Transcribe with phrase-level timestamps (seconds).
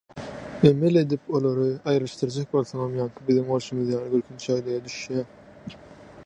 [0.69, 5.79] Emel edip olary aýrylyşdyrjak bolsaňam ýaňky biziň bolşumyz ýaly gülkünç ýagdaýa düşýäň.